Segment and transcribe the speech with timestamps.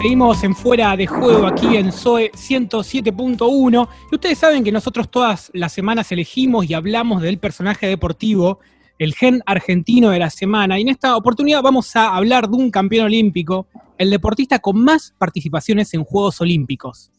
[0.00, 5.50] Seguimos en fuera de juego aquí en SOE 107.1 y ustedes saben que nosotros todas
[5.52, 8.60] las semanas elegimos y hablamos del personaje deportivo,
[8.98, 12.70] el gen argentino de la semana y en esta oportunidad vamos a hablar de un
[12.70, 13.66] campeón olímpico,
[13.98, 17.12] el deportista con más participaciones en Juegos Olímpicos.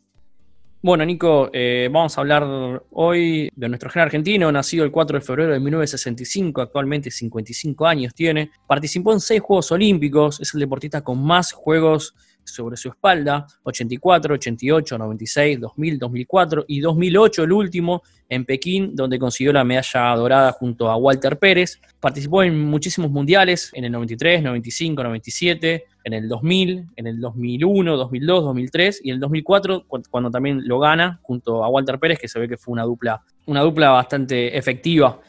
[0.81, 5.23] Bueno, Nico, eh, vamos a hablar hoy de nuestro gen argentino, nacido el 4 de
[5.23, 8.49] febrero de 1965, actualmente 55 años tiene.
[8.65, 14.35] Participó en seis Juegos Olímpicos, es el deportista con más Juegos sobre su espalda, 84,
[14.35, 20.51] 88, 96, 2000, 2004 y 2008 el último en Pekín, donde consiguió la medalla dorada
[20.53, 21.79] junto a Walter Pérez.
[21.99, 27.97] Participó en muchísimos mundiales, en el 93, 95, 97, en el 2000, en el 2001,
[27.97, 32.27] 2002, 2003 y en el 2004 cuando también lo gana junto a Walter Pérez, que
[32.27, 35.19] se ve que fue una dupla, una dupla bastante efectiva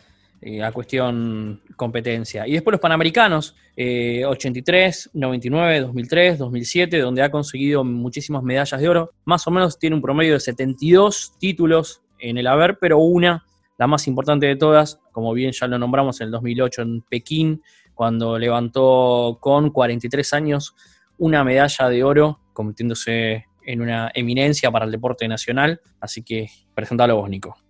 [0.42, 2.46] eh, a cuestión competencia.
[2.46, 9.12] Y después los Panamericanos, 83, 99, 2003, 2007, donde ha conseguido muchísimas medallas de oro.
[9.24, 13.44] Más o menos tiene un promedio de 72 títulos en el haber, pero una,
[13.78, 17.62] la más importante de todas, como bien ya lo nombramos en el 2008 en Pekín,
[17.94, 20.74] cuando levantó con 43 años
[21.18, 25.80] una medalla de oro, convirtiéndose en una eminencia para el deporte nacional.
[26.00, 27.61] Así que presentalo vos, Nico.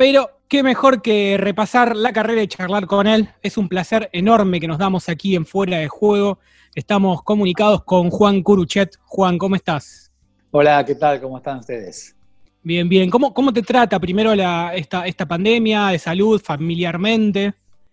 [0.00, 3.28] Pero qué mejor que repasar la carrera y charlar con él.
[3.42, 6.38] Es un placer enorme que nos damos aquí en Fuera de Juego.
[6.74, 8.96] Estamos comunicados con Juan Curuchet.
[9.04, 10.10] Juan, ¿cómo estás?
[10.52, 11.20] Hola, ¿qué tal?
[11.20, 12.16] ¿Cómo están ustedes?
[12.62, 13.10] Bien, bien.
[13.10, 14.32] ¿Cómo, cómo te trata primero
[14.72, 17.52] esta, esta pandemia de salud familiarmente?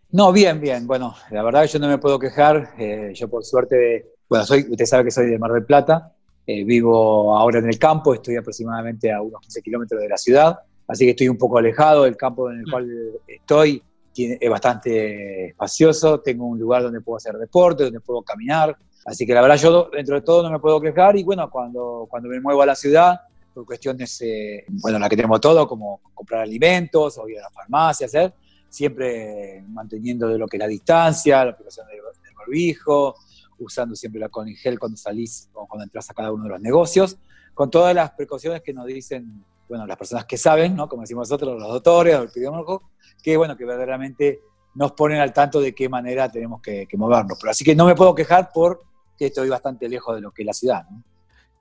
[0.10, 0.88] No, bien, bien.
[0.88, 2.70] Bueno, la verdad yo no me puedo quejar.
[2.80, 6.14] Eh, yo por suerte, bueno, soy, usted sabe que soy de Mar del Plata.
[6.46, 10.58] Eh, vivo ahora en el campo, estoy aproximadamente a unos 15 kilómetros de la ciudad
[10.88, 12.72] así que estoy un poco alejado del campo en el mm.
[12.72, 13.84] cual estoy,
[14.16, 19.34] es bastante espacioso, tengo un lugar donde puedo hacer deporte, donde puedo caminar, así que
[19.34, 22.40] la verdad yo dentro de todo no me puedo quejar y bueno, cuando, cuando me
[22.40, 23.20] muevo a la ciudad,
[23.54, 27.50] por cuestiones, eh, bueno, la que tenemos todo, como comprar alimentos o ir a la
[27.50, 28.34] farmacia, hacer,
[28.70, 33.16] siempre manteniendo de lo que la distancia, la aplicación del, del barbijo,
[33.60, 36.62] usando siempre la con gel cuando salís o cuando entras a cada uno de los
[36.62, 37.18] negocios,
[37.54, 40.88] con todas las precauciones que nos dicen bueno, las personas que saben, ¿no?
[40.88, 42.82] como decimos nosotros, los doctores, los epidemiólogos,
[43.22, 44.42] que bueno, que verdaderamente
[44.78, 47.38] nos ponen al tanto de qué manera tenemos que, movernos.
[47.40, 48.86] Pero así que no me puedo quejar porque
[49.18, 50.84] estoy bastante lejos de lo que es la ciudad.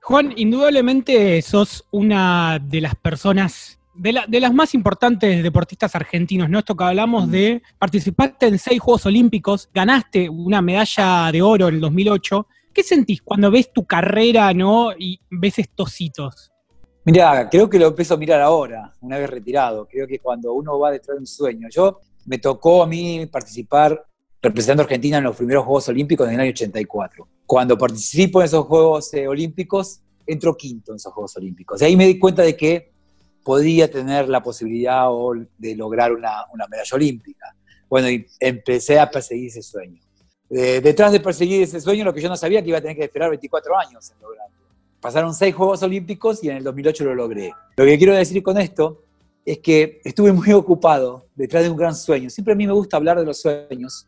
[0.01, 6.59] Juan, indudablemente sos una de las personas, de, las más importantes deportistas argentinos, ¿no?
[6.59, 7.31] Esto que hablamos mm.
[7.31, 12.47] de participaste en seis Juegos Olímpicos, ganaste una medalla de oro en el 2008.
[12.71, 14.91] ¿Qué sentís cuando ves tu carrera, ¿no?
[14.97, 16.51] Y ves estos hitos?
[17.07, 19.87] Mira, creo que lo empiezo a mirar ahora, una vez retirado.
[19.87, 21.69] Creo que cuando uno va detrás de un sueño.
[21.71, 24.05] Yo me tocó a mí participar
[24.41, 27.25] representando a Argentina en los primeros Juegos Olímpicos en el año 84.
[27.45, 31.81] Cuando participo en esos Juegos eh, Olímpicos, entro quinto en esos Juegos Olímpicos.
[31.81, 32.91] Y ahí me di cuenta de que
[33.41, 35.05] podía tener la posibilidad
[35.57, 37.55] de lograr una, medalla olímpica.
[37.87, 40.01] Bueno, y empecé a perseguir ese sueño.
[40.49, 42.97] Eh, detrás de perseguir ese sueño, lo que yo no sabía que iba a tener
[42.97, 44.56] que esperar 24 años en lograrlo.
[45.07, 47.53] Pasaron seis Juegos Olímpicos y en el 2008 lo logré.
[47.77, 49.03] Lo que quiero decir con esto
[49.45, 52.29] es que estuve muy ocupado detrás de un gran sueño.
[52.29, 54.05] Siempre a mí me gusta hablar de los sueños,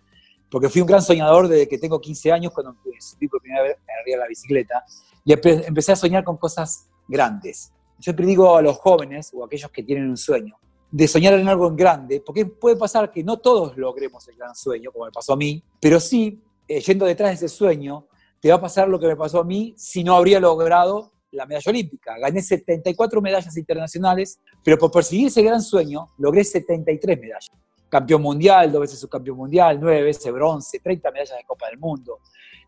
[0.51, 3.77] porque fui un gran soñador desde que tengo 15 años, cuando subí por primera vez
[4.01, 4.83] arriba la bicicleta,
[5.23, 7.71] y empecé a soñar con cosas grandes.
[7.99, 10.57] Yo siempre digo a los jóvenes o a aquellos que tienen un sueño,
[10.91, 14.91] de soñar en algo grande, porque puede pasar que no todos logremos el gran sueño,
[14.91, 18.08] como me pasó a mí, pero sí, eh, yendo detrás de ese sueño,
[18.41, 21.45] te va a pasar lo que me pasó a mí si no habría logrado la
[21.45, 22.17] medalla olímpica.
[22.17, 27.51] Gané 74 medallas internacionales, pero por perseguir ese gran sueño logré 73 medallas.
[27.89, 32.19] Campeón mundial, dos veces subcampeón mundial, nueve veces bronce, 30 medallas de Copa del Mundo,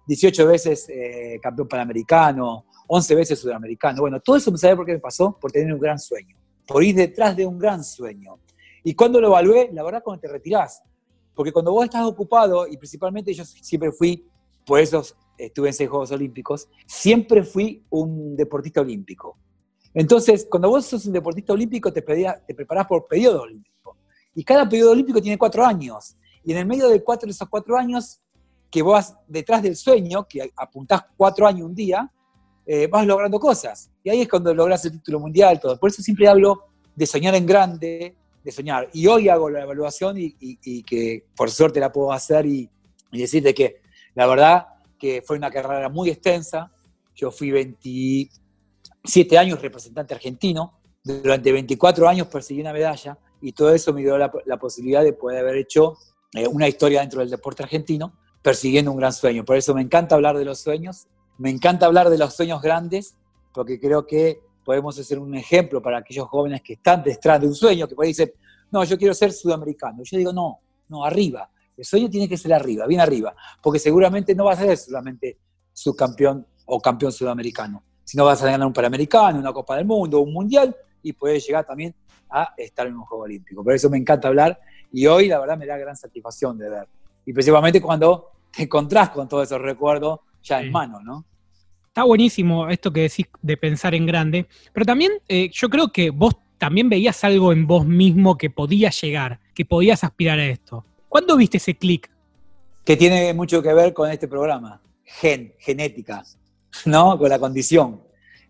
[0.08, 4.02] 18 veces eh, campeón panamericano, 11 veces sudamericano.
[4.02, 6.36] Bueno, todo eso me sabe por qué me pasó, por tener un gran sueño,
[6.68, 8.40] por ir detrás de un gran sueño.
[8.84, 10.82] Y cuando lo evalué, la verdad, cuando te retirás,
[11.36, 14.28] porque cuando vos estás ocupado, y principalmente yo siempre fui
[14.66, 15.16] por esos
[15.46, 19.38] estuve en seis Juegos Olímpicos, siempre fui un deportista olímpico.
[19.94, 23.98] Entonces, cuando vos sos un deportista olímpico, te, te preparás por periodo olímpico.
[24.34, 26.16] Y cada periodo olímpico tiene cuatro años.
[26.44, 28.20] Y en el medio de cuatro esos cuatro años,
[28.70, 32.10] que vos detrás del sueño, que apuntás cuatro años un día,
[32.66, 33.92] eh, vas logrando cosas.
[34.04, 35.78] Y ahí es cuando logras el título mundial, todo.
[35.78, 38.90] Por eso siempre hablo de soñar en grande, de soñar.
[38.94, 42.70] Y hoy hago la evaluación y, que por suerte la puedo hacer y,
[43.12, 43.82] y decirte que
[44.16, 44.68] la verdad
[45.02, 46.72] que fue una carrera muy extensa.
[47.16, 53.92] Yo fui 27 años representante argentino, durante 24 años perseguí una medalla y todo eso
[53.92, 55.98] me dio la, posibilidad de poder haber hecho
[56.36, 58.14] eh, una historia dentro del deporte argentino,
[58.44, 59.44] persiguiendo un gran sueño.
[59.44, 61.08] Por eso me encanta hablar de los sueños,
[61.40, 63.16] Me encanta hablar de los sueños grandes
[63.52, 67.56] porque creo que podemos hacer un ejemplo para aquellos jóvenes que están detrás de un
[67.56, 68.36] sueño, que pueden decir,
[68.70, 70.04] no, yo quiero ser sudamericano.
[70.04, 71.50] Yo digo, no, no, arriba.
[71.82, 75.40] El sueño tiene que ser arriba, bien arriba, porque seguramente no vas a ser solamente
[75.74, 80.32] subcampeón o campeón sudamericano, sino vas a ganar un Panamericano, una Copa del Mundo, un
[80.32, 81.96] Mundial, y puedes llegar también
[82.30, 83.64] a estar en un Juego Olímpico.
[83.64, 84.60] Por eso me encanta hablar
[84.94, 86.88] y hoy la verdad me da gran satisfacción de ver.
[87.26, 91.26] Y principalmente cuando te encontrás con todos esos recuerdos ya en mano, ¿no?
[91.88, 96.12] Está buenísimo esto que decís de pensar en grande, pero también eh, yo creo que
[96.12, 100.86] vos también veías algo en vos mismo que podía llegar, que podías aspirar a esto.
[101.12, 102.10] ¿Cuándo viste ese clic?
[102.86, 106.24] Que tiene mucho que ver con este programa, gen, genética,
[106.86, 107.20] ¿no?
[107.20, 108.02] Con la condición.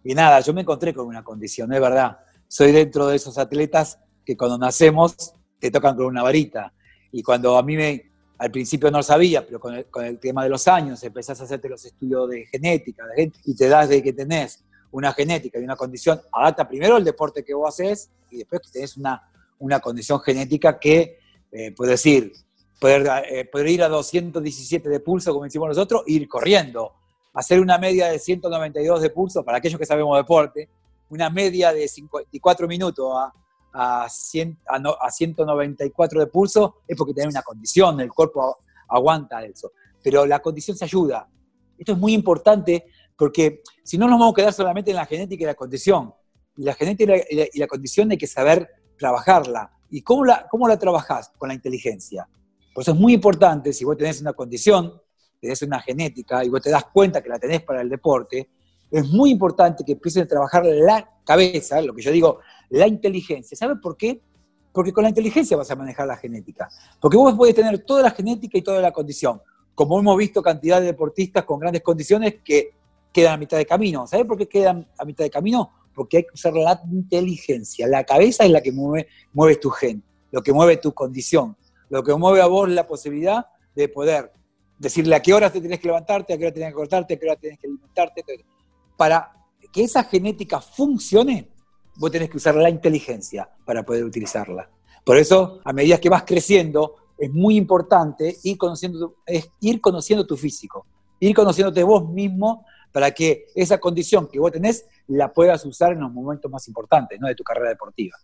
[0.03, 2.19] Y nada, yo me encontré con una condición, es verdad.
[2.47, 6.71] Soy dentro de esos atletas que cuando nacemos te tocan con una varita.
[7.11, 10.49] Y cuando a mí me, al principio no lo sabía, pero con el, tema de
[10.49, 13.05] los años empezás a hacerte los estudios de genética
[13.43, 17.43] y te das de que tenés una genética y una condición, adapta primero el deporte
[17.43, 19.19] que vos haces y después que tenés una,
[19.57, 21.17] una condición genética que,
[21.51, 22.31] eh, puedes decir,
[22.81, 26.91] poder, eh, poder, ir a 217 de pulso, como decimos nosotros, ir corriendo,
[27.33, 30.67] hacer una media de 192 de pulso, para aquellos que sabemos deporte,
[31.09, 33.33] una media de 54 minutos a
[33.73, 38.57] a, 194 de pulso es porque tiene una condición, el cuerpo
[38.87, 39.71] aguanta eso.
[40.03, 41.27] Pero la condición se ayuda.
[41.77, 42.85] Esto es muy importante
[43.15, 46.13] porque si no nos vamos a quedar solamente en la genética y la condición.
[46.57, 49.71] Y la genética y la, condición hay que saber trabajarla.
[49.89, 51.31] ¿Y cómo la, cómo la trabajás?
[51.37, 52.27] Con la inteligencia.
[52.73, 55.01] Por eso es muy importante, si vos tenés una condición,
[55.39, 58.49] tenés una genética y vos te das cuenta que la tenés para el deporte,
[58.89, 62.39] es muy importante que empieces a trabajar la cabeza, lo que yo digo,
[62.69, 63.57] la inteligencia.
[63.57, 64.21] ¿Sabes por qué?
[64.73, 66.69] Porque con la inteligencia vas a manejar la genética.
[66.99, 69.41] Porque vos podés tener toda la genética y toda la condición.
[69.73, 72.75] Como hemos visto cantidad de deportistas con grandes condiciones que
[73.11, 74.07] quedan a mitad de camino.
[74.07, 75.71] ¿Sabes por qué quedan a mitad de camino?
[75.93, 77.87] Porque hay que usar la inteligencia.
[77.87, 81.55] La cabeza es la que mueve, mueve tu gen, lo que mueve tu condición,
[81.91, 83.45] lo que mueve a vos la posibilidad
[83.75, 84.31] de poder
[84.79, 87.17] decirle a qué hora te tenés que levantarte, a qué hora tenés que cortarte, a
[87.19, 88.23] qué hora tenés que alimentarte.
[88.95, 89.31] Para
[89.71, 91.49] que esa genética funcione,
[91.97, 94.69] vos tenés que usar la inteligencia para poder utilizarla.
[95.03, 100.25] Por eso, a medida que vas creciendo, es muy importante ir conociendo, es ir conociendo
[100.25, 100.87] tu físico,
[101.19, 105.99] ir conociéndote vos mismo para que esa condición que vos tenés la puedas usar en
[105.99, 107.27] los momentos más importantes ¿no?
[107.27, 108.15] de tu carrera deportiva.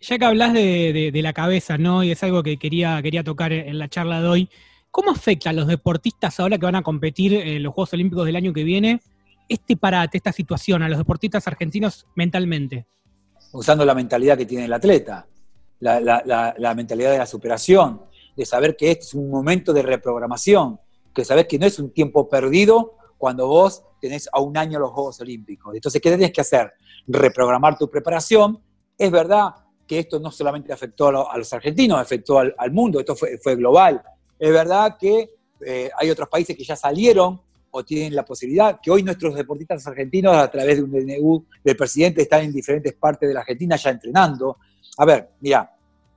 [0.00, 2.02] Ya que hablas de, la cabeza, ¿no?
[2.02, 4.48] Y es algo que quería, quería tocar en la charla de hoy.
[4.90, 8.36] ¿Cómo afecta a los deportistas ahora que van a competir en los Juegos Olímpicos del
[8.36, 9.00] año que viene
[9.48, 12.86] este parate, esta situación, a los deportistas argentinos mentalmente?
[13.52, 15.26] usando la mentalidad que tiene el atleta,
[15.80, 18.02] la, mentalidad de la superación,
[18.36, 20.80] de saber que este es un momento de reprogramación,
[21.14, 24.90] que sabes que no es un tiempo perdido cuando vos tenés a un año los
[24.90, 25.74] Juegos Olímpicos.
[25.74, 26.72] Entonces, ¿qué tenés que hacer?
[27.06, 28.60] Reprogramar tu preparación.
[28.96, 29.54] Es verdad
[29.92, 34.02] que esto no solamente afectó a, los argentinos, afectó al, mundo, esto fue, global.
[34.38, 35.34] Es verdad que
[35.66, 37.38] eh, hay otros países que ya salieron
[37.70, 41.76] o tienen la posibilidad, que hoy nuestros deportistas argentinos a través de un DNU del
[41.76, 44.56] presidente están en diferentes partes de la Argentina ya entrenando.
[44.96, 45.70] A ver, mira,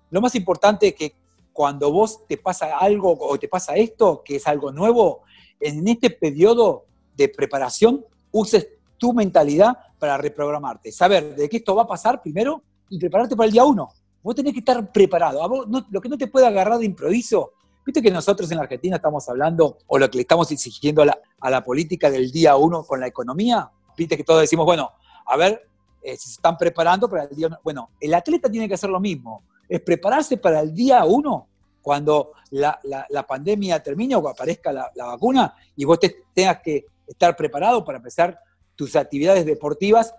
[0.10, 1.14] lo más importante es que
[1.52, 5.24] cuando vos te pasa algo o te pasa esto, que es algo nuevo,
[5.60, 6.86] en este periodo
[7.18, 12.64] de preparación uses tu mentalidad para reprogramarte, saber de qué esto va a pasar primero
[12.90, 13.90] y prepararte para el día uno.
[14.24, 15.66] Vos tenés que estar preparado.
[15.90, 17.52] lo que no te puede agarrar de improviso
[17.86, 21.50] Viste que nosotros en la Argentina estamos hablando, o lo que le estamos exigiendo a
[21.50, 23.70] la, política del día uno con la economía.
[23.96, 24.92] Viste que todos decimos, bueno,
[25.28, 25.68] a ver,
[26.02, 27.60] eh, si se están preparando para el día uno.
[27.64, 31.48] Bueno, el atleta tiene que hacer lo mismo, es prepararse para el día uno,
[31.84, 32.80] cuando la,
[33.28, 36.00] pandemia termine o aparezca la, vacuna y vos
[36.34, 38.40] tengas que estar preparado para empezar
[38.76, 40.12] tus actividades deportivas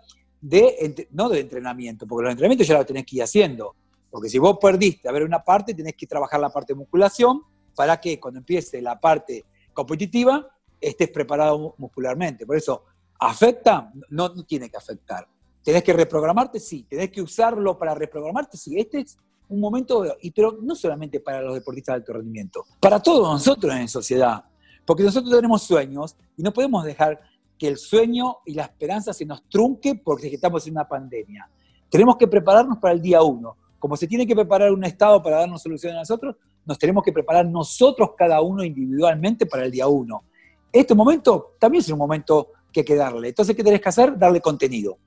[1.10, 3.74] no de entrenamiento, porque los entrenamientos ya los tenés que ir haciendo.
[4.10, 7.42] Porque si vos perdiste a ver una parte, tenés que trabajar la parte de musculación
[7.74, 10.48] para que cuando empiece la parte competitiva
[10.80, 12.46] estés preparado muscularmente.
[12.46, 12.84] Por eso,
[13.18, 13.92] ¿afecta?
[14.10, 15.26] No, no tiene que afectar.
[15.62, 16.60] ¿Tenés que reprogramarte?
[16.60, 16.86] Sí.
[16.88, 18.56] ¿Tenés que usarlo para reprogramarte?
[18.56, 18.78] Sí.
[18.78, 23.00] Este es un momento, y, pero no solamente para los deportistas de alto rendimiento, para
[23.00, 24.44] todos nosotros en sociedad.
[24.84, 27.20] Porque nosotros tenemos sueños y no podemos dejar
[27.58, 31.48] que el sueño y la esperanza se nos trunque porque estamos en una pandemia.
[31.88, 33.56] Tenemos que prepararnos para el día uno.
[33.78, 37.12] Como se tiene que preparar un Estado para darnos soluciones a nosotros, nos tenemos que
[37.12, 40.25] preparar nosotros cada uno individualmente para el día uno.
[40.72, 43.28] Este momento también es un momento que hay que darle.
[43.28, 44.18] Entonces, ¿qué tenés que hacer?
[44.18, 44.98] Darle contenido.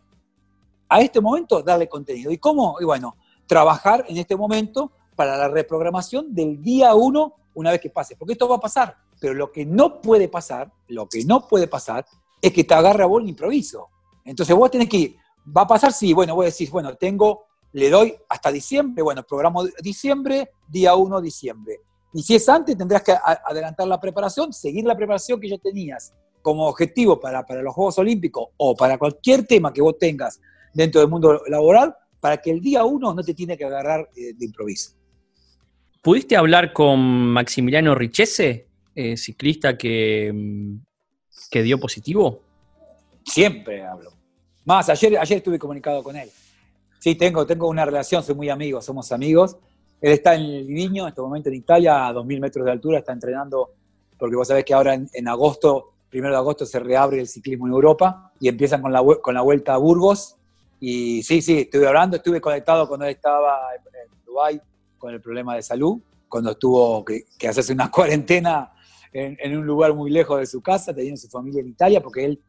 [0.87, 2.31] A este momento, darle contenido.
[2.31, 2.77] ¿Y cómo?
[2.79, 3.15] Y bueno,
[3.45, 8.15] trabajar en este momento para la reprogramación del día uno una vez que pase.
[8.15, 8.95] Porque esto va a pasar.
[9.19, 12.05] Pero lo que no puede pasar, lo que no puede pasar
[12.41, 13.87] es que te agarra vos el improviso.
[14.23, 15.15] Entonces vos tenés que ir,
[15.45, 19.65] va a pasar, sí, bueno, vos decís, bueno, tengo, le doy hasta diciembre, bueno, programo
[19.81, 21.79] diciembre, día 1 diciembre.
[22.13, 23.13] Y si es antes, tendrás que
[23.45, 27.97] adelantar la preparación, seguir la preparación que ya tenías como objetivo para, para los Juegos
[27.99, 30.39] Olímpicos o para cualquier tema que vos tengas
[30.73, 34.33] dentro del mundo laboral, para que el día 1 no te tiene que agarrar eh,
[34.35, 34.91] de improviso.
[36.01, 40.88] ¿Pudiste hablar con Maximiliano Richese, eh, ciclista que, mm,
[41.49, 42.41] que dio positivo?
[43.23, 44.11] Siempre hablo.
[44.65, 46.29] Más, ayer, ayer estuve comunicado con él.
[46.99, 49.57] Sí, tengo, tengo una relación, soy muy amigo, somos amigos.
[50.01, 52.99] Él está en el Viño, en este momento en Italia, a 2.000 metros de altura,
[52.99, 53.71] está entrenando,
[54.17, 57.73] porque vos sabés que ahora en, agosto, primero de agosto, se reabre el ciclismo en
[57.73, 60.35] Europa y empiezan con la, con la vuelta a Burgos.
[60.79, 64.61] Y sí, sí, estuve hablando, estuve conectado cuando él estaba en Dubái
[64.97, 68.71] con el problema de salud, cuando tuvo que, hacerse una cuarentena
[69.13, 72.41] en, un lugar muy lejos de su casa, teniendo su familia en Italia, porque él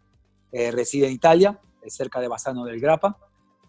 [0.53, 3.17] eh, reside en Italia, cerca de Bassano del Grappa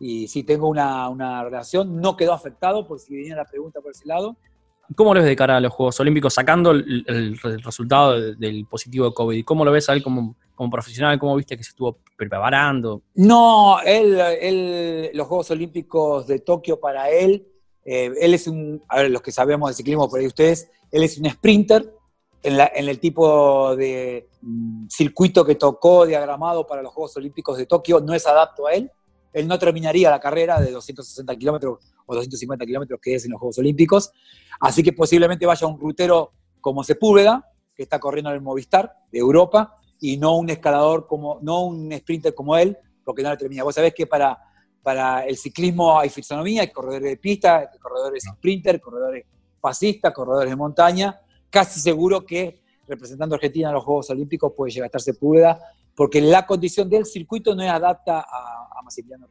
[0.01, 4.07] y sí tengo una, relación, no quedó afectado por si venía la pregunta por ese
[4.07, 4.35] lado.
[4.95, 9.13] ¿Cómo lo ves de cara a los Juegos Olímpicos, sacando el, resultado del positivo de
[9.13, 9.45] COVID?
[9.45, 11.19] ¿Cómo lo ves a él como, como profesional?
[11.19, 13.03] ¿Cómo viste que se estuvo preparando?
[13.13, 17.47] No, él, los Juegos Olímpicos de Tokio para él,
[17.85, 21.03] eh, él es un, a ver, los que sabemos de ciclismo por ahí ustedes, él
[21.03, 21.93] es un sprinter
[22.43, 27.65] en, en el tipo de mm, circuito que tocó diagramado para los Juegos Olímpicos de
[27.65, 28.91] Tokio, no es adapto a él.
[29.33, 33.39] Él no terminaría la carrera de 260 kilómetros o 250 kilómetros que es en los
[33.39, 34.11] Juegos Olímpicos,
[34.59, 39.19] así que posiblemente vaya un rutero como Sepúlveda, que está corriendo en el Movistar de
[39.19, 43.63] Europa, y no un escalador como, no un sprinter como él, porque no la termina.
[43.63, 44.37] Vos sabés que para,
[44.81, 49.25] para el ciclismo hay fisonomía, hay corredores de pista, hay corredores sprinter, corredores
[49.61, 51.21] fascistas, corredores de montaña,
[51.51, 55.59] casi seguro que representando a Argentina en los Juegos Olímpicos puede llegar a estar Sepúlveda
[55.95, 59.27] porque la condición del circuito no es adapta a, a Massimiliano.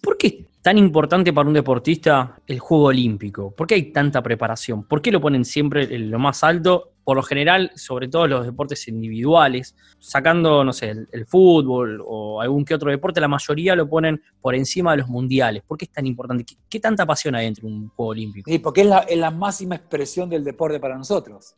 [0.00, 3.50] ¿Por qué es tan importante para un deportista el juego olímpico?
[3.50, 4.84] ¿Por qué hay tanta preparación?
[4.84, 6.92] ¿Por qué lo ponen siempre en lo más alto?
[7.06, 12.64] Por lo general, sobre todo los deportes individuales, sacando, no sé, el, fútbol o algún
[12.64, 15.62] que otro deporte, la mayoría lo ponen por encima de los mundiales.
[15.64, 16.44] ¿Por qué es tan importante?
[16.68, 18.50] ¿Qué, tanta pasión hay entre un juego olímpico?
[18.50, 21.54] Sí, porque es la, es la máxima expresión del deporte para nosotros.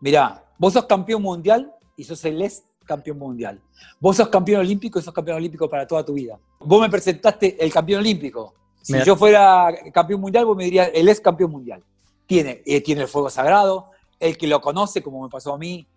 [0.00, 2.42] Mirá, vos sos campeón mundial y sos el
[2.86, 3.60] campeón mundial.
[4.00, 6.40] Vos sos campeón olímpico y sos campeón olímpico para toda tu vida.
[6.58, 8.54] Vos me presentaste el campeón olímpico.
[8.80, 11.84] Si yo fuera campeón mundial, vos me dirías, él es campeón mundial.
[12.24, 15.88] Tiene, eh, tiene el fuego sagrado, el que lo conoce, como me pasó a mí,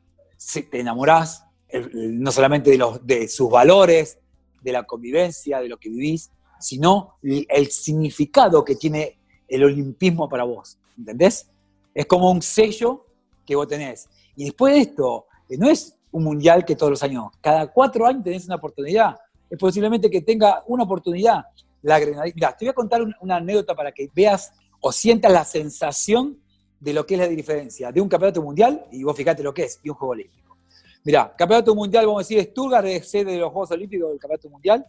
[0.71, 1.45] te enamorás,
[1.93, 4.17] no solamente de, sus valores,
[4.61, 10.45] de la convivencia, de lo que vivís, sino el significado que tiene el olimpismo para
[10.45, 10.77] vos.
[10.97, 11.49] ¿Entendés?
[11.93, 13.05] Es como un sello
[13.45, 14.07] que vos tenés.
[14.35, 17.25] Y después de esto, no es un mundial que todos los años.
[17.41, 19.15] Cada cuatro años tenés una oportunidad.
[19.49, 21.43] Es posiblemente que tenga una oportunidad.
[21.81, 22.55] La adrenalina.
[22.55, 26.39] Te voy a contar una, anécdota para que veas o sientas la sensación
[26.83, 29.63] de lo que es la diferencia de un campeonato mundial, y vos fíjate lo que
[29.63, 30.57] es, y un juego olímpico.
[31.05, 34.49] Mira, campeonato mundial, vamos a decir, Stuttgart es sede de los Juegos Olímpicos del campeonato
[34.49, 34.85] mundial.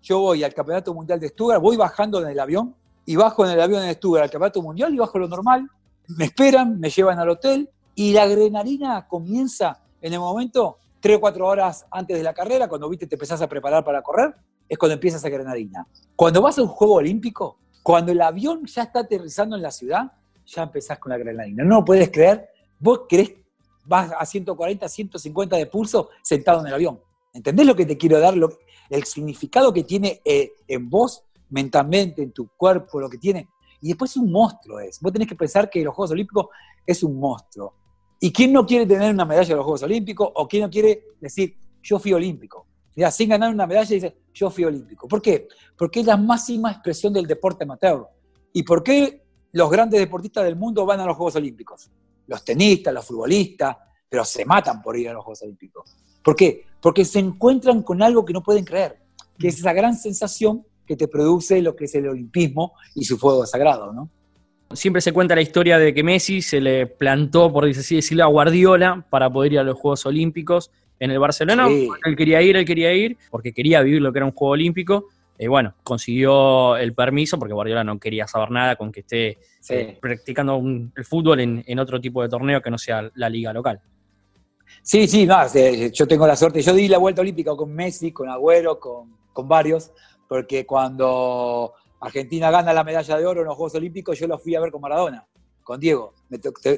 [0.00, 2.74] Yo voy al campeonato mundial de Stuttgart, voy bajando en el avión,
[3.04, 5.68] y bajo en el avión en Stuttgart al campeonato mundial, y bajo lo normal.
[6.06, 11.20] Me esperan, me llevan al hotel, y la adrenalina comienza en el momento, tres o
[11.20, 14.34] cuatro horas antes de la carrera, cuando viste te empezás a preparar para correr,
[14.68, 15.86] es cuando empiezas a granadina.
[16.14, 20.12] Cuando vas a un juego olímpico, cuando el avión ya está aterrizando en la ciudad,
[20.46, 21.64] ya empezás con la granadina.
[21.64, 22.48] No lo puedes creer,
[22.78, 23.32] vos crees,
[23.84, 27.00] vas a 140, 150 de pulso sentado en el avión.
[27.32, 28.34] ¿Entendés lo que te quiero dar?
[28.90, 33.48] el significado que tiene eh, en vos, mentalmente, en tu cuerpo, lo que tiene.
[33.80, 35.00] Y después un monstruo es.
[35.00, 36.46] Vos tenés que pensar que los Juegos Olímpicos
[36.86, 37.74] es un monstruo.
[38.20, 40.30] ¿Y quién no quiere tener una medalla de los Juegos Olímpicos?
[40.34, 42.66] ¿O quién no quiere decir, yo fui olímpico?
[42.96, 45.08] Mira, sin ganar una medalla dice, yo fui olímpico.
[45.08, 45.48] ¿Por qué?
[45.76, 48.06] Porque es la máxima expresión del deporte amateur.
[48.52, 49.23] ¿Y por qué
[49.54, 51.88] los grandes deportistas del mundo van a los Juegos Olímpicos?
[52.26, 53.76] Los tenistas, los futbolistas,
[54.08, 55.96] pero se matan por ir a los Juegos Olímpicos.
[56.22, 56.64] ¿Por qué?
[56.80, 58.98] Porque se encuentran con algo que no pueden creer,
[59.38, 63.16] que es esa gran sensación que te produce lo que es el olimpismo y su
[63.16, 64.10] fuego sagrado, ¿no?
[64.72, 68.26] Siempre se cuenta la historia de que Messi se le plantó, por así decirlo, a
[68.26, 71.68] Guardiola para poder ir a los Juegos Olímpicos en el Barcelona.
[71.68, 75.10] Él quería ir, él quería ir, porque quería vivir lo que era un Juego Olímpico.
[75.38, 79.38] Y bueno, consiguió el permiso porque Guardiola no quería saber nada con que esté
[79.68, 80.62] eh, practicando
[80.94, 83.80] el fútbol en, otro tipo de torneo que no sea la liga local.
[84.82, 85.36] Sí, sí, no,
[85.92, 86.62] yo tengo la suerte.
[86.62, 89.90] Yo di la vuelta olímpica con Messi, con Agüero, con, con varios,
[90.28, 94.54] porque cuando Argentina gana la medalla de oro en los Juegos Olímpicos, yo lo fui
[94.54, 95.26] a ver con Maradona,
[95.62, 96.14] con Diego.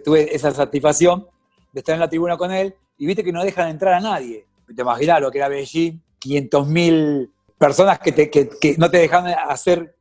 [0.04, 1.26] tuve esa satisfacción
[1.72, 4.46] de estar en la tribuna con él y viste que no dejan entrar a nadie.
[4.75, 9.96] te imaginas lo que era Beijing, 500.000 personas que, que, no te dejaban hacer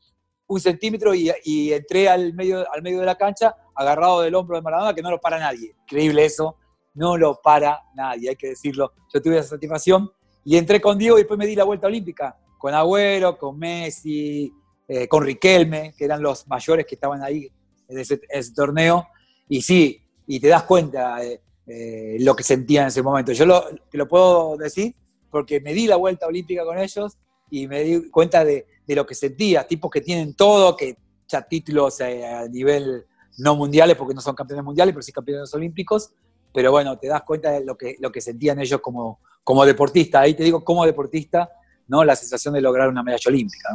[0.47, 4.61] un centímetro y, entré al medio, al medio de la cancha agarrado del hombro de
[4.61, 5.75] Maradona, que no lo para nadie.
[5.83, 6.57] Increíble eso,
[6.93, 8.93] no lo para nadie, hay que decirlo.
[9.13, 10.11] Yo tuve esa satisfacción
[10.43, 14.51] y entré con Diego y después me di la vuelta olímpica, con Agüero, con Messi,
[14.87, 17.51] eh, con Riquelme, que eran los mayores que estaban ahí
[17.87, 18.19] en ese,
[18.55, 19.07] torneo.
[19.49, 23.31] Y sí, y te das cuenta eh, eh, lo que sentía en ese momento.
[23.31, 24.95] Yo lo, te lo puedo decir
[25.29, 27.17] porque me di la vuelta olímpica con ellos
[27.61, 30.97] y me di cuenta de, de lo que sentía, tipos que tienen todo, que
[31.27, 33.05] ya títulos a nivel
[33.37, 36.11] no mundiales, porque no son campeones mundiales, pero sí campeones olímpicos,
[36.53, 40.21] pero bueno, te das cuenta de lo que, lo que sentían ellos como, como deportista.
[40.21, 41.49] Ahí te digo, como deportista,
[41.87, 42.03] ¿no?
[42.03, 43.69] La sensación de lograr una medalla olímpica.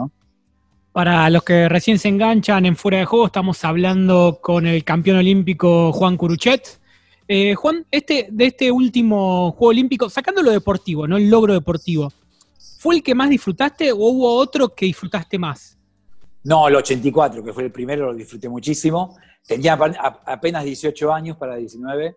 [0.92, 5.18] Para los que recién se enganchan en Fuera de Juego, estamos hablando con el campeón
[5.18, 6.80] olímpico Juan Curuchet.
[7.28, 11.16] Eh, Juan, este, de este último Juego Olímpico, sacando lo deportivo, ¿no?
[11.16, 12.12] El logro deportivo,
[12.80, 15.78] ¿fue el que más disfrutaste o hubo otro que disfrutaste más?
[16.42, 19.18] No, el 84, que fue el primero, lo disfruté muchísimo.
[19.46, 22.16] Tenía apenas 18 años para 19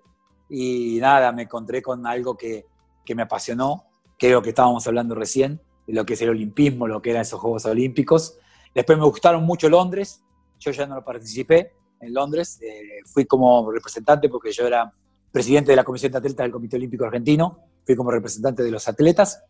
[0.49, 2.65] y nada, me encontré con algo que,
[3.03, 7.01] que me apasionó, creo que estábamos hablando recién, de lo que es el olimpismo, lo
[7.01, 8.37] que eran esos Juegos Olímpicos.
[8.73, 10.23] Después me gustaron mucho Londres,
[10.59, 14.93] yo ya no lo participé en Londres, eh, fui como representante porque yo era
[15.29, 18.87] presidente de la Comisión de Atletas del Comité Olímpico Argentino, fui como representante de los
[18.87, 19.43] atletas,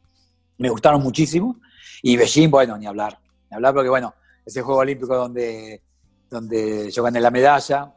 [0.57, 1.59] me gustaron muchísimo,
[2.01, 3.19] y Beijing, bueno, ni hablar,
[3.49, 4.13] ni hablar porque bueno,
[4.45, 5.81] ese Juego Olímpico donde
[6.33, 7.93] donde yo gané la medalla,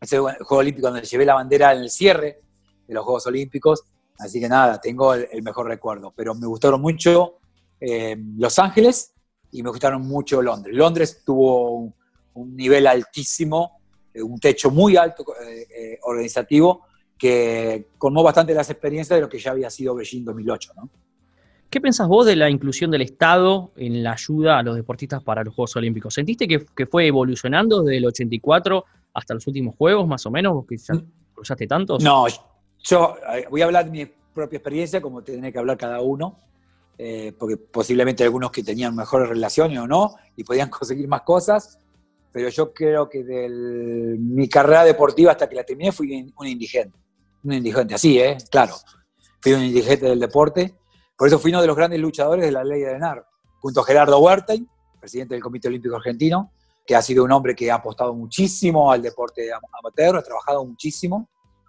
[0.00, 2.40] ese Juego Olímpico donde llevé la bandera en el cierre
[2.86, 3.82] de los Juegos Olímpicos,
[4.18, 7.38] así que nada, tengo el, mejor recuerdo, pero me gustaron mucho
[7.80, 9.14] eh, Los Ángeles
[9.50, 10.76] y me gustaron mucho Londres.
[10.76, 11.94] Londres tuvo
[12.34, 13.80] un, nivel altísimo,
[14.12, 16.86] eh, un techo muy alto eh, organizativo,
[17.18, 20.90] que colmó bastante las experiencias de lo que ya había sido Beijing 2008, ¿no?
[21.72, 25.42] ¿Qué pensás vos de la inclusión del Estado en la ayuda a los deportistas para
[25.42, 26.12] los Juegos Olímpicos?
[26.12, 30.52] ¿Sentiste que, fue evolucionando desde el 84 hasta los últimos Juegos, más o menos?
[30.52, 32.04] ¿Vos que ya cruzaste tantos?
[32.04, 32.26] No,
[32.82, 34.04] yo eh, voy a hablar de mi
[34.34, 36.36] propia experiencia, como tiene que hablar cada uno,
[36.98, 41.78] eh, porque posiblemente algunos que tenían mejores relaciones o no, y podían conseguir más cosas,
[42.30, 46.98] pero yo creo que de mi carrera deportiva hasta que la terminé fui un indigente.
[47.44, 48.36] Un indigente, así, ¿eh?
[48.50, 48.74] Claro.
[49.40, 50.74] Fui un indigente del deporte
[51.16, 53.24] por eso fui uno de los grandes luchadores de la ley de Arenar,
[53.60, 56.52] junto a Gerardo Huertain, presidente del Comité Olímpico Argentino,
[56.86, 61.28] que ha sido un hombre que ha apostado muchísimo al deporte amateur, ha trabajado muchísimo.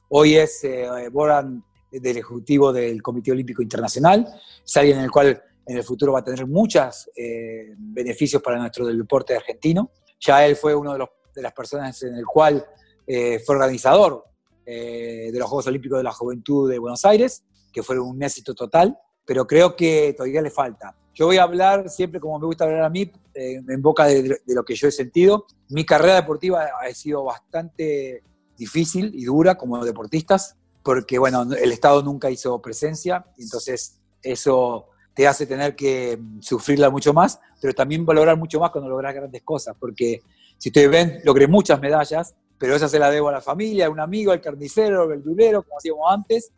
[0.10, 4.28] Hoy es eh, Boran del Ejecutivo del Comité Olímpico Internacional,
[4.66, 8.58] es alguien en el cual en el futuro va a tener muchos eh, beneficios para
[8.58, 9.92] nuestro deporte argentino.
[10.20, 12.66] Ya él fue uno de, de las personas en el cual
[13.06, 14.26] eh, fue organizador
[14.66, 18.98] de los Juegos Olímpicos de la Juventud de Buenos Aires, que fue un éxito total
[19.26, 20.96] pero creo que todavía le falta.
[21.14, 24.40] Yo voy a hablar siempre como me gusta hablar a mí, eh, en boca de,
[24.48, 25.46] lo que yo he sentido.
[25.70, 28.24] Mi carrera deportiva ha sido bastante
[28.58, 34.88] difícil y dura como deportistas, porque bueno, el Estado nunca hizo presencia, y entonces eso
[35.14, 39.44] te hace tener que sufrirla mucho más, pero también valorar mucho más cuando logras grandes
[39.44, 40.22] cosas, porque
[40.58, 43.90] si ustedes ven, logré muchas medallas, pero esa se la debo a la familia, a
[43.90, 46.52] un amigo, al carnicero, al verdulero, como hacíamos antes,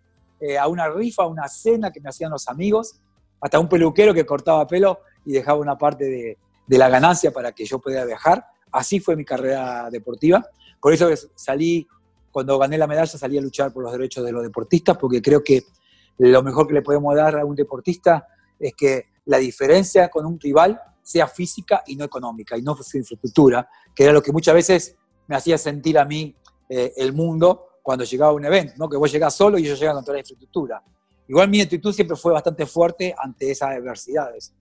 [0.47, 2.99] eh, a una rifa, a una cena que me hacían los amigos,
[3.41, 6.37] hasta un peluquero que cortaba pelo y dejaba una parte de,
[6.77, 8.45] la ganancia para que yo pudiera viajar.
[8.71, 10.45] Así fue mi carrera deportiva.
[10.79, 11.87] Por eso salí,
[12.31, 15.43] cuando gané la medalla, salí a luchar por los derechos de los deportistas, porque creo
[15.43, 15.63] que
[16.19, 18.27] lo mejor que le podemos dar a un deportista
[18.59, 23.67] es que la diferencia con un rival sea física y no económica, y no infraestructura,
[23.95, 24.95] que era lo que muchas veces
[25.27, 26.35] me hacía sentir a mí
[26.69, 28.89] eh, el mundo cuando llegaba un evento, ¿no?
[28.89, 30.81] que vos llegás solo y ellos llegan con toda la infraestructura.
[31.27, 34.51] Igual mi actitud siempre fue bastante fuerte ante esas adversidades.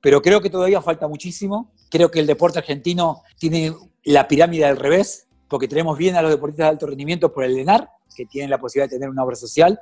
[0.00, 1.72] Pero creo que todavía falta muchísimo.
[1.90, 6.30] Creo que el deporte argentino tiene la pirámide al revés, porque tenemos bien a los
[6.30, 9.36] deportistas de alto rendimiento por el ENAR, que tienen la posibilidad de tener una obra
[9.36, 9.78] social,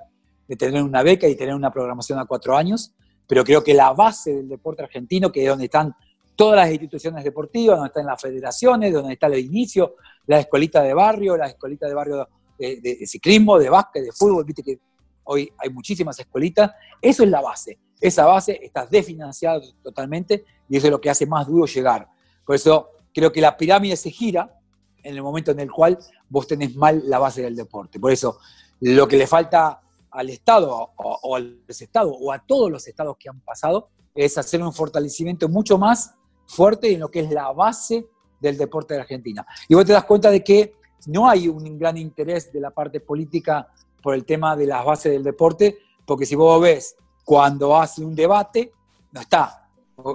[0.49, 2.91] de tener una beca y tener una programación a cuatro años.
[3.29, 5.95] Pero creo que la base del deporte argentino, que es donde están
[6.35, 9.95] todas las instituciones deportivas, donde están las federaciones, donde está el inicio,
[10.27, 12.29] la escuelita de barrio, la escuelita de barrio
[12.59, 14.81] de, ciclismo, de básquet, de fútbol, viste que
[15.25, 17.79] hoy hay muchísimas escuelitas, eso es la base.
[18.01, 22.09] Esa base está desfinanciada totalmente y eso es lo que hace más duro llegar.
[22.45, 24.59] Por eso creo que la pirámide se gira
[25.03, 27.99] en el momento en el cual vos tenés mal la base del deporte.
[28.01, 28.39] Por eso
[28.81, 33.29] lo que le falta al Estado o, al Estado o a todos los estados que
[33.29, 36.15] han pasado es hacer un fortalecimiento mucho más
[36.47, 38.07] fuerte en lo que es la base
[38.41, 39.47] del deporte de Argentina.
[39.69, 40.75] Y vos te das cuenta de que
[41.07, 43.69] no hay un gran interés de la parte política
[44.03, 48.15] por el tema de las bases del deporte, porque si vos ves Cuando hace un
[48.15, 48.73] debate,
[49.13, 49.69] no está.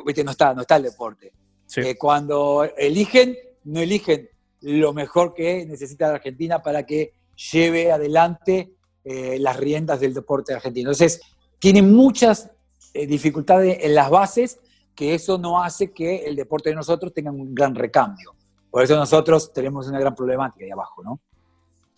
[0.04, 0.24] ¿Viste?
[0.24, 1.32] No está, no está el deporte.
[1.76, 4.30] Eh, cuando eligen, no eligen
[4.62, 7.14] lo mejor que necesita la Argentina para que
[7.52, 10.90] lleve adelante eh, las riendas del deporte argentino.
[10.90, 11.22] Entonces,
[11.60, 12.50] tiene muchas
[12.94, 14.60] eh, dificultades en las bases
[14.96, 18.34] que eso no hace que el deporte de nosotros tenga un gran recambio.
[18.74, 21.20] Por eso nosotros tenemos una gran problemática ahí abajo, ¿no?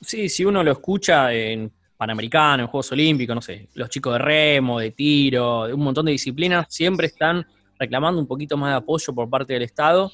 [0.02, 4.20] Sí, si uno lo escucha en Panamericano, en Juegos Olímpicos, no sé, los chicos de
[4.20, 7.48] remo, de tiro, de un montón de disciplinas, siempre están
[7.80, 10.12] reclamando un poquito más de apoyo por parte del Estado.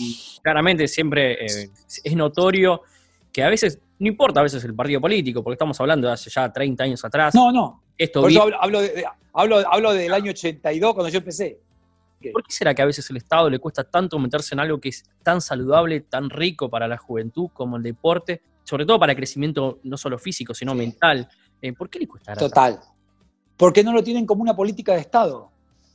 [0.00, 1.70] Y claramente siempre eh,
[2.02, 2.82] es notorio
[3.32, 6.28] que a veces, no importa a veces el partido político, porque estamos hablando de hace
[6.28, 7.36] ya 30 años atrás.
[7.36, 7.84] No, no.
[7.96, 8.80] Esto Por eso hablo,
[9.32, 11.60] hablo, hablo, del año 82 cuando yo empecé.
[12.32, 14.90] ¿Por qué será que a veces el Estado le cuesta tanto meterse en algo que
[14.90, 19.16] es tan saludable, tan rico para la juventud como el deporte, sobre todo para el
[19.16, 21.28] crecimiento no solo físico, sino mental?
[21.62, 22.34] Eh, ¿Por qué le cuesta?
[22.34, 22.80] Total.
[23.56, 25.50] Porque no lo tienen como una política de Estado.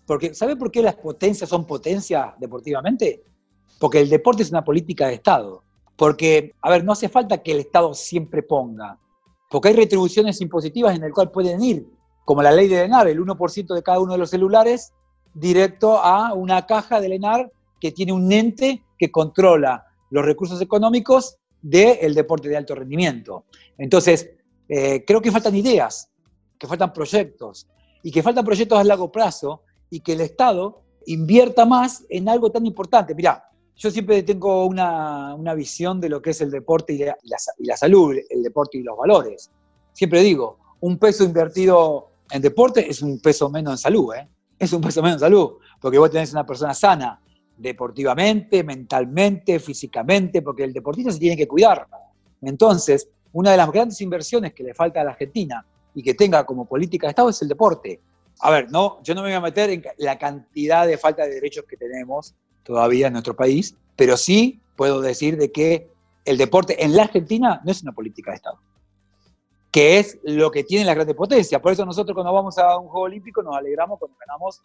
[0.05, 3.23] Porque, ¿sabe por qué las potencias son potencias deportivamente?
[3.79, 5.63] Porque el deporte es una política de Estado.
[5.95, 8.99] Porque, a ver, no hace falta que el Estado siempre ponga.
[9.49, 11.87] Porque hay retribuciones impositivas en el cual pueden ir,
[12.23, 14.93] como la ley de ENAR, el 1% de cada uno de los celulares,
[15.35, 21.37] directo a una caja del ENAR que tiene un ente que controla los recursos económicos
[21.61, 23.45] del deporte de alto rendimiento.
[23.77, 24.31] Entonces,
[24.67, 26.09] eh, creo que faltan ideas,
[26.57, 27.67] que faltan proyectos,
[28.05, 32.51] y que faltan proyectos a largo plazo y que el Estado invierta más en algo
[32.51, 33.15] tan importante.
[33.15, 38.15] Mirá, yo siempre tengo una, visión de lo que es el deporte y la, salud,
[38.29, 39.49] el deporte y los valores.
[39.91, 44.27] Siempre digo, un peso invertido en deporte es un peso menos en salud, ¿eh?
[44.57, 47.19] Es un peso menos en salud, porque vos tenés una persona sana,
[47.57, 51.87] deportivamente, mentalmente, físicamente, porque el deportista se tiene que cuidar.
[52.41, 56.45] Entonces, una de las grandes inversiones que le falta a la Argentina y que tenga
[56.45, 57.99] como política de Estado es el deporte
[58.39, 61.35] a ver, no, yo no me voy a meter en la cantidad de falta de
[61.35, 65.89] derechos que tenemos todavía en nuestro país, pero sí puedo decir de que
[66.25, 68.59] el deporte en la Argentina no es una política de Estado,
[69.75, 71.61] que es lo que tiene la gran potencia.
[71.61, 74.61] Por eso nosotros cuando vamos a un Juego Olímpico nos alegramos cuando ganamos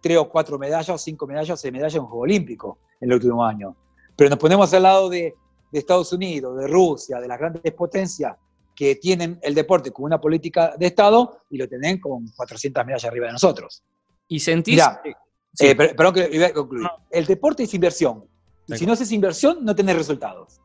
[0.00, 3.08] tres o cuatro medallas, o cinco medallas, o seis medallas en un Juego Olímpico en
[3.08, 3.76] el último año.
[4.16, 5.32] Pero nos ponemos al lado de,
[5.70, 8.36] de Estados Unidos, de Rusia, de las grandes potencias
[8.74, 13.04] que tienen el deporte como una política de Estado y lo tienen con 400 medallas
[13.04, 13.84] arriba de nosotros.
[14.26, 14.82] Y sentís...
[15.60, 16.88] Eh, perdón que voy a concluir.
[17.12, 18.24] El deporte es inversión.
[18.66, 20.60] Y si no es inversión, no tenés resultados.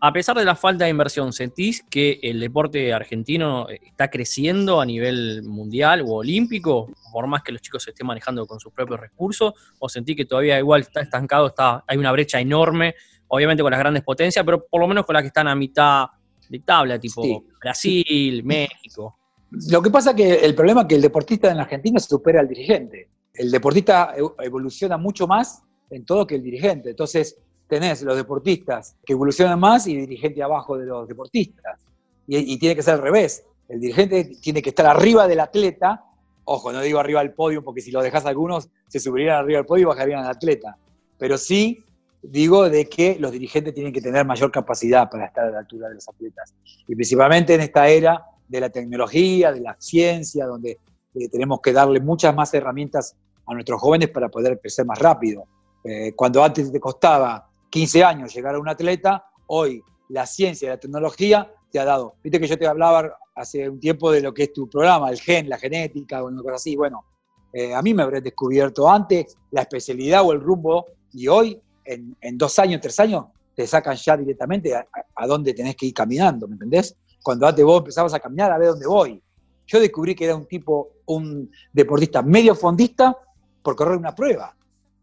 [0.00, 4.86] A pesar de la falta de inversión, ¿sentís que el deporte argentino está creciendo a
[4.86, 9.00] nivel mundial o olímpico, por más que los chicos se estén manejando con sus propios
[9.00, 9.54] recursos?
[9.80, 12.94] ¿O sentís que todavía igual está estancado, está, hay una brecha enorme,
[13.26, 16.06] obviamente con las grandes potencias, pero por lo menos con las que están a mitad
[16.48, 19.18] de tabla, tipo Brasil, México.
[19.50, 22.08] Lo que pasa es que el problema es que el deportista en la Argentina se
[22.08, 23.08] supera al dirigente.
[23.34, 26.90] El deportista evoluciona mucho más en todo que el dirigente.
[26.90, 27.36] Entonces,
[27.68, 31.78] tenés los deportistas que evolucionan más y dirigente abajo de los deportistas.
[32.26, 33.44] Y, tiene que ser al revés.
[33.68, 36.04] El dirigente tiene que estar arriba del atleta.
[36.44, 39.66] Ojo, no digo arriba del podio, porque si lo dejas algunos, se subirían arriba del
[39.66, 40.76] podio y bajarían al atleta.
[41.18, 41.84] Pero sí
[42.22, 45.88] digo de que los dirigentes tienen que tener mayor capacidad para estar a la altura
[45.88, 46.52] de los atletas.
[46.86, 50.78] Y principalmente en esta era de la tecnología, de la ciencia, donde
[51.14, 53.14] eh, tenemos que darle muchas más herramientas
[53.46, 55.44] a nuestros jóvenes para poder crecer más rápido.
[55.84, 60.68] Eh, cuando antes te costaba 15 años llegar a un atleta, hoy la ciencia y
[60.70, 62.14] la tecnología te ha dado.
[62.22, 65.20] Viste que yo te hablaba hace un tiempo de lo que es tu programa, el
[65.20, 66.76] gen, la genética, o una cosa así.
[66.76, 67.04] Bueno,
[67.52, 72.36] eh, a mí me habré descubierto antes la especialidad o el rumbo y hoy en,
[72.36, 76.54] dos años, tres años, te sacan ya directamente a, dónde tenés que ir caminando, ¿me
[76.54, 76.94] entendés?
[77.22, 79.22] Cuando antes vos empezabas a caminar a ver dónde voy.
[79.66, 83.16] Yo descubrí que era un tipo, un deportista medio fondista
[83.62, 84.54] por correr una prueba,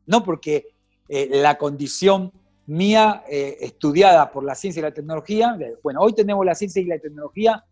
[0.06, 0.75] no porque
[1.10, 2.32] eh, la condición
[2.67, 6.86] mía eh, estudiada por la ciencia y la tecnología, bueno, hoy tenemos la ciencia y
[6.86, 7.63] la tecnología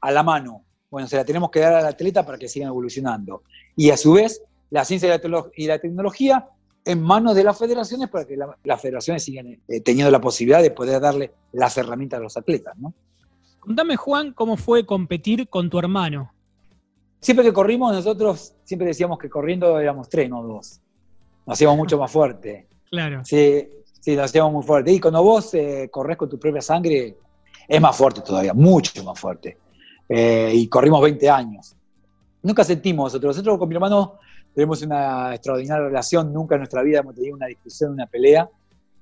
[0.00, 3.42] a la mano, bueno, se la tenemos que dar al atleta para que sigan evolucionando.
[3.76, 5.08] Y a su vez, la ciencia
[5.56, 6.48] y la tecnología
[6.84, 10.70] en manos de las federaciones para que las federaciones sigan eh, teniendo la posibilidad de
[10.70, 12.76] poder darle las herramientas a los atletas.
[12.78, 12.92] ¿no?
[13.60, 16.32] Contame, Juan, cómo fue competir con tu hermano.
[17.20, 20.80] Siempre que corrimos, nosotros siempre decíamos que corriendo éramos tres, no dos.
[21.46, 22.66] Nos hacíamos mucho más fuerte.
[22.90, 23.24] Claro.
[23.24, 23.68] Sí,
[24.02, 24.92] sí, nos hacíamos muy fuerte.
[24.92, 27.16] Y cuando vos eh, corres con tu propia sangre,
[27.68, 29.56] es más fuerte todavía, mucho más fuerte.
[30.08, 31.76] Eh, y corrimos 20 años.
[32.42, 33.36] Nunca sentimos nosotros.
[33.36, 34.18] Nosotros con mi hermano
[34.54, 38.50] tenemos una extraordinaria relación, nunca en nuestra vida hemos tenido una discusión, una pelea,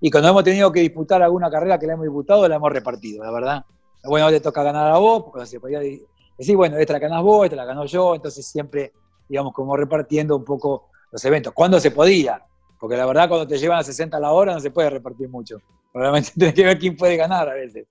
[0.00, 3.24] y cuando hemos tenido que disputar alguna carrera que la hemos disputado, la hemos repartido,
[3.24, 3.64] la verdad.
[4.04, 7.22] Bueno, hoy te toca ganar a vos, porque se podía decir, bueno, esta la ganás
[7.22, 8.92] vos, esta la ganó yo, entonces siempre
[9.30, 11.52] digamos, como repartiendo un poco los eventos.
[11.54, 12.44] Cuando se podía,
[12.80, 15.28] porque la verdad cuando te llevan a 60 a la hora no se puede repartir
[15.28, 15.60] mucho.
[15.92, 17.86] Realmente tienes que ver quién puede ganar a veces.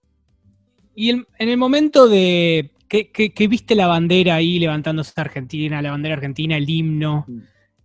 [0.95, 6.57] Y en el momento de que, viste la bandera ahí levantándose Argentina, la bandera argentina,
[6.57, 7.39] el himno, mm.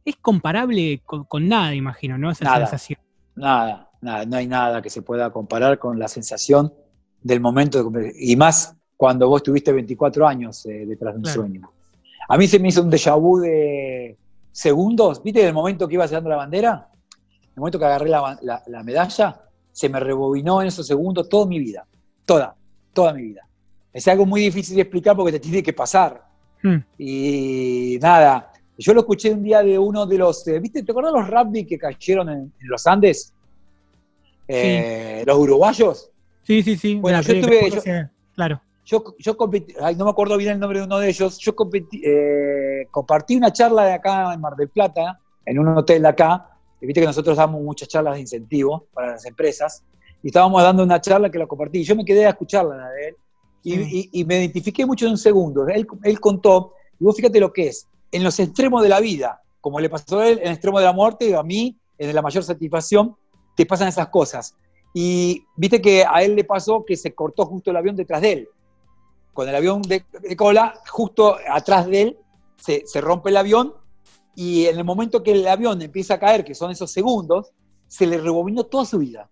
[0.05, 2.31] es comparable con, nada, imagino, ¿no?
[2.31, 2.99] Esa nada, sensación.
[3.37, 6.73] Nada, nada, no hay nada que se pueda comparar con la sensación
[7.23, 11.71] del momento, y más cuando vos tuviste 24 años eh, detrás de un sueño.
[12.29, 14.17] A mí se me hizo un déjà vu de
[14.53, 15.47] segundos, ¿viste?
[15.47, 16.89] el momento que iba dando la bandera,
[17.55, 19.41] el momento que agarré la, medalla,
[19.71, 21.87] se me rebobinó en esos segundos toda mi vida,
[22.25, 22.55] toda,
[22.93, 23.47] toda mi vida.
[23.93, 26.25] Es algo muy difícil de explicar porque te tiene que pasar.
[26.63, 26.79] Hmm.
[26.99, 30.83] Y nada, yo lo escuché un día de uno de los, eh, ¿viste?
[30.83, 33.33] ¿Te acuerdas los rugby que cayeron en, los Andes?
[34.49, 36.11] Eh, los uruguayos.
[36.43, 36.97] Sí, sí, sí.
[36.97, 38.61] Bueno, yo estuve, claro.
[38.85, 41.55] Yo, yo competí, no me acuerdo bien el nombre de uno de ellos, yo
[42.03, 46.54] eh, compartí una charla de acá en Mar del Plata, en un hotel de acá,
[46.87, 49.85] viste que nosotros damos muchas charlas de incentivo para las empresas,
[50.23, 52.89] y estábamos dando una charla que la compartí, y yo me quedé a escucharla la
[52.91, 53.17] de él,
[53.63, 55.67] y, me identifiqué mucho en un segundo.
[55.69, 59.41] Él, él contó, y vos fíjate lo que es, en los extremos de la vida,
[59.61, 62.21] como le pasó a él en el extremo de la muerte, a mí, en la
[62.23, 63.17] mayor satisfacción,
[63.57, 64.55] te pasan esas cosas.
[64.93, 68.33] Y viste que a él le pasó que se cortó justo el avión detrás de
[68.33, 68.49] él
[69.35, 72.19] con el avión de, cola, justo atrás de él
[72.57, 73.75] se, rompe el avión
[74.37, 77.53] y en el momento que el avión empieza a caer, que son esos segundos,
[77.87, 79.31] se le rebobinó toda su vida,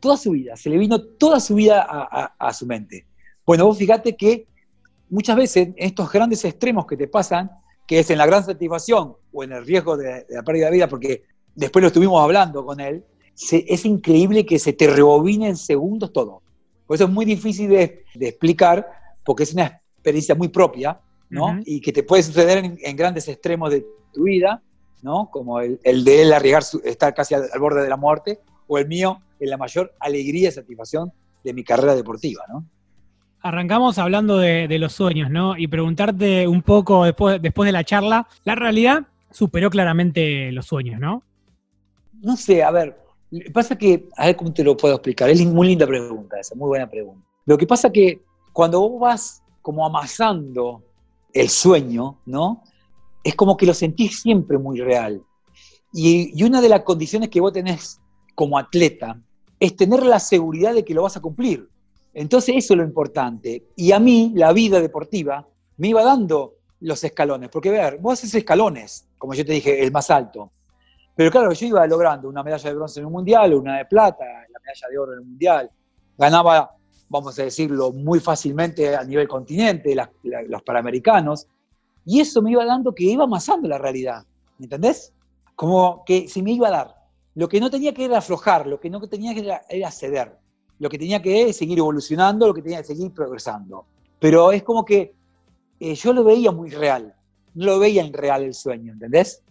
[0.00, 3.06] toda su vida, se le vino toda su vida a, su mente.
[3.44, 4.46] Bueno, vos fíjate que
[5.10, 7.50] muchas veces estos grandes extremos que te pasan,
[7.86, 10.88] que es en la gran satisfacción o en el riesgo de, la pérdida de vida,
[10.88, 16.12] porque después lo estuvimos hablando con él, es increíble que se te rebobine en segundos
[16.12, 16.42] todo.
[16.86, 18.86] Por eso es muy difícil de, de explicar,
[19.24, 21.60] porque es una experiencia muy propia, ¿no?
[21.64, 24.62] Y que te puede suceder en, grandes extremos de tu vida,
[25.02, 25.28] ¿no?
[25.30, 29.20] Como el, de él arriesgar, estar casi al, borde de la muerte, o el mío
[29.40, 31.12] en la mayor alegría y satisfacción
[31.44, 32.64] de mi carrera deportiva, ¿no?
[33.40, 35.56] Arrancamos hablando de, los sueños, ¿no?
[35.56, 40.98] Y preguntarte un poco después, después de la charla, la realidad superó claramente los sueños,
[40.98, 41.22] ¿no?
[42.20, 42.98] No sé, a ver,
[43.52, 46.66] pasa que, a ver cómo te lo puedo explicar, es muy linda pregunta esa, muy
[46.66, 47.24] buena pregunta.
[47.46, 50.82] Lo que pasa que cuando vos vas como amasando
[51.32, 52.62] el sueño, ¿no?
[53.22, 55.22] Es como que lo sentís siempre muy real.
[55.92, 58.00] Y, una de las condiciones que vos tenés
[58.34, 59.20] como atleta
[59.58, 61.68] es tener la seguridad de que lo vas a cumplir.
[62.14, 63.68] Entonces eso es lo importante.
[63.76, 68.34] Y a mí la vida deportiva me iba dando los escalones, porque ver, vos haces
[68.34, 70.52] escalones, como yo te dije, el más alto.
[71.16, 74.24] Pero claro, yo iba logrando una medalla de bronce en un mundial, una de plata,
[74.24, 75.70] la medalla de oro en el mundial.
[76.16, 76.77] Ganaba
[77.08, 79.96] vamos a decirlo, muy fácilmente a nivel continente,
[80.46, 81.46] los panamericanos,
[82.04, 84.24] y eso me iba dando que iba amasando la realidad,
[84.58, 85.12] ¿me entendés?
[85.54, 86.94] Como que se me iba a dar.
[87.34, 90.36] Lo que no tenía que era aflojar, lo que no tenía que era, ceder,
[90.78, 93.84] lo que tenía que seguir evolucionando, lo que tenía que seguir progresando.
[94.18, 95.14] Pero es como que
[95.80, 97.14] eh, yo lo veía muy real,
[97.54, 99.42] no lo veía en real el sueño, ¿entendés?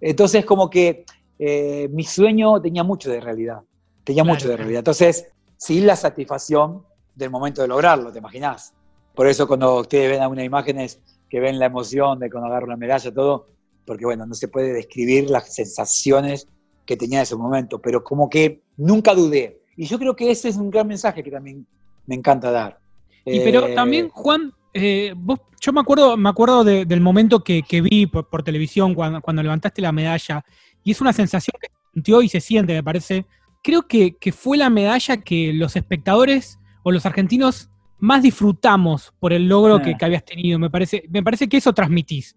[0.00, 1.04] Entonces como que
[1.38, 3.60] eh, mi sueño tenía mucho de realidad,
[4.04, 4.80] tenía mucho de realidad.
[4.80, 6.84] Entonces, sin la satisfacción
[7.18, 8.72] del momento de lograrlo, ¿te imaginas?
[9.14, 12.76] Por eso cuando ustedes ven algunas imágenes que ven la emoción de cuando agarro una
[12.76, 13.48] medalla, todo,
[13.84, 16.46] porque bueno, no se puede describir las sensaciones
[16.86, 19.60] que tenía en ese momento, pero como que nunca dudé.
[19.76, 21.66] Y yo creo que ese es un gran mensaje que también
[22.06, 22.78] me encanta dar.
[23.24, 27.62] Y pero eh, también, Juan, eh, vos, yo me acuerdo, me acuerdo del momento que,
[27.82, 30.44] vi por, televisión cuando, cuando, levantaste la medalla,
[30.84, 33.26] y es una sensación que sintió y se siente, me parece.
[33.62, 39.32] Creo que, que fue la medalla que los espectadores o los argentinos más disfrutamos por
[39.32, 40.06] el logro que, ah.
[40.06, 40.58] habías tenido.
[40.58, 42.36] Me parece, me parece que eso transmitís.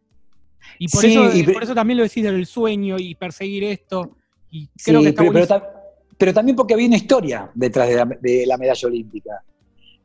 [0.80, 4.16] Y por, eso, y por eso también lo decís del sueño y perseguir esto.
[4.50, 5.14] Y creo que
[6.18, 7.90] pero, también porque había una historia detrás
[8.22, 9.44] de la, medalla olímpica.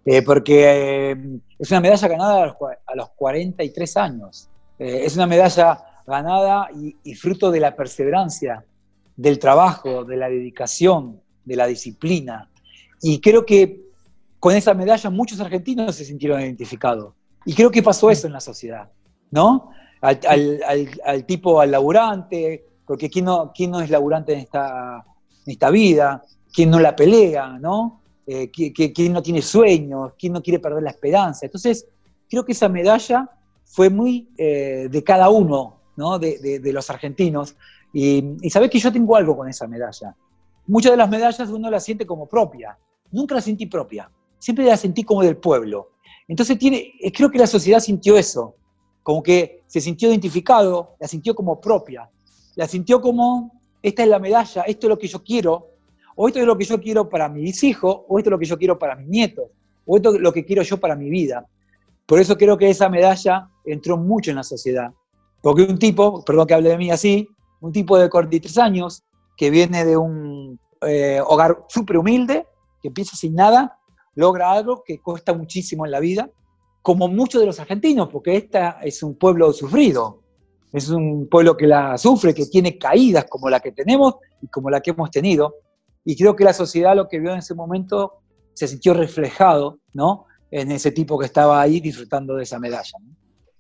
[0.05, 1.17] Eh, porque eh,
[1.59, 4.49] es una medalla ganada a los, 43 años.
[4.79, 8.65] Eh, es una medalla ganada y, y, fruto de la perseverancia,
[9.15, 12.49] del trabajo, de la dedicación, de la disciplina.
[13.03, 13.86] Y creo que
[14.47, 17.15] con esa medalla muchos argentinos se sintieron identificados.
[17.45, 18.89] Y creo que pasó eso en la sociedad,
[19.33, 19.71] ¿no?
[20.01, 25.05] Al, tipo, al laburante, porque ¿quién no, quién no es laburante en esta,
[25.47, 26.23] en esta vida?
[26.55, 28.03] ¿Quién no la pelea, no?
[28.25, 30.13] Eh, ¿quién, no tiene sueños?
[30.17, 31.45] ¿Quién no quiere perder la esperanza?
[31.47, 31.89] Entonces,
[32.31, 33.29] creo que esa medalla
[33.65, 36.21] fue muy eh, de cada uno, ¿no?
[36.21, 37.57] De, los argentinos.
[37.93, 40.15] Y, y que yo tengo algo con esa medalla.
[40.69, 42.79] Muchas de las medallas uno las siente como propia.
[43.11, 45.93] Nunca las sentí propia siempre la sentí como del pueblo.
[46.29, 48.57] Entonces tiene, eh, creo que la sociedad sintió eso,
[49.03, 52.11] como que se sintió identificado, la sintió como propia,
[52.57, 55.69] la sintió como, esta es la medalla, esto es lo que yo quiero,
[56.17, 58.47] o esto es lo que yo quiero para mis hijos, o esto es lo que
[58.47, 59.45] yo quiero para mis nietos,
[59.85, 61.47] o esto es lo que quiero yo para mi vida.
[62.07, 64.91] Por eso creo que esa medalla entró mucho en la sociedad.
[65.43, 67.29] Porque un tipo, perdón que hable de mí así,
[67.61, 69.03] un tipo de 43 años
[69.37, 72.47] que viene de un eh, hogar súper humilde,
[72.81, 73.79] que empieza sin nada,
[74.17, 76.29] logra algo que cuesta muchísimo en la vida,
[76.83, 80.23] como muchos de los argentinos, porque esta es un pueblo sufrido,
[80.73, 84.71] es un pueblo que la sufre, que tiene caídas como la que tenemos y como
[84.71, 85.55] la que hemos tenido.
[86.05, 88.15] Y creo que la sociedad lo que vio en ese momento
[88.55, 90.27] se sintió reflejado, ¿no?
[90.51, 92.99] En ese tipo que estaba ahí disfrutando de esa medalla.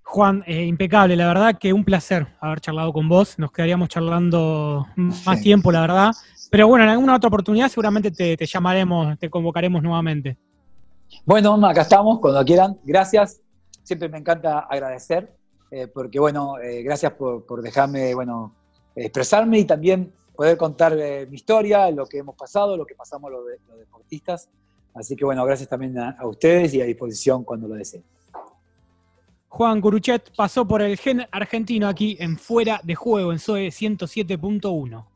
[0.03, 3.39] Juan, eh, impecable, la verdad que un placer haber charlado con vos.
[3.39, 6.13] Nos quedaríamos charlando más tiempo, la verdad.
[6.51, 10.37] Pero bueno, en alguna otra oportunidad seguramente te, llamaremos, te convocaremos nuevamente.
[11.25, 12.79] Bueno, acá estamos, cuando quieran.
[12.85, 13.41] Gracias.
[13.83, 15.33] Siempre me encanta agradecer,
[15.71, 18.53] eh, porque bueno, eh, gracias por, dejarme, bueno,
[18.97, 20.97] expresarme y también poder contar
[21.29, 23.45] mi historia, lo que hemos pasado, lo que pasamos los,
[23.79, 24.49] deportistas.
[24.95, 28.03] Así que bueno, gracias también a ustedes y a disposición cuando lo deseen.
[29.57, 35.16] Juan Curuchet pasó por el gen argentino aquí en Fuera de Juego en SOE 107.1.